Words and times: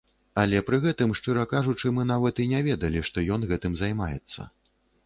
Але 0.43 0.61
пры 0.69 0.79
гэтым, 0.85 1.13
шчыра 1.19 1.43
кажучы, 1.53 1.93
мы 1.99 2.09
нават 2.13 2.43
і 2.45 2.49
не 2.55 2.65
ведалі, 2.71 3.07
што 3.13 3.17
ён 3.39 3.49
гэтым 3.55 3.79
займаецца. 3.85 4.53